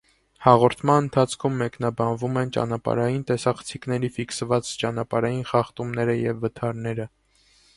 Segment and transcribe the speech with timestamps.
[0.43, 7.11] Հաղորդման ընթացքում մեկնաբանվում են ճանապարհային տեսախցիկների ֆիքսած ճանապարհային խախտումները և վթարները։